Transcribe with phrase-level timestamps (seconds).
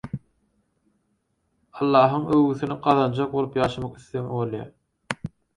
[1.81, 4.67] Allahyň öwgüsini gazanjak bolup ýaşamak islegiň bolýa